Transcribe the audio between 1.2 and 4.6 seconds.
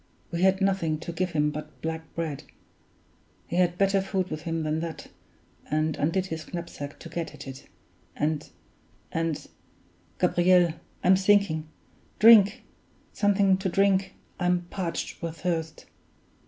him but black bread. He had better food with